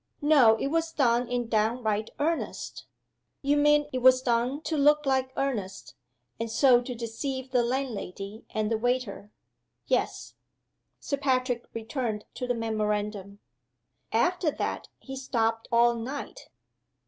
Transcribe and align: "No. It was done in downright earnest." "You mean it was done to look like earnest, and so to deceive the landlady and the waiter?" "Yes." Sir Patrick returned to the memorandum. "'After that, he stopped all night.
"No. 0.23 0.55
It 0.55 0.69
was 0.69 0.91
done 0.91 1.27
in 1.27 1.47
downright 1.47 2.09
earnest." 2.17 2.87
"You 3.43 3.55
mean 3.55 3.85
it 3.93 3.99
was 3.99 4.23
done 4.23 4.61
to 4.63 4.75
look 4.75 5.05
like 5.05 5.31
earnest, 5.37 5.93
and 6.39 6.49
so 6.49 6.81
to 6.81 6.95
deceive 6.95 7.51
the 7.51 7.61
landlady 7.61 8.43
and 8.49 8.71
the 8.71 8.79
waiter?" 8.79 9.29
"Yes." 9.85 10.33
Sir 10.99 11.17
Patrick 11.17 11.67
returned 11.75 12.25
to 12.33 12.47
the 12.47 12.55
memorandum. 12.55 13.41
"'After 14.11 14.49
that, 14.49 14.87
he 14.97 15.15
stopped 15.15 15.67
all 15.71 15.93
night. 15.93 16.49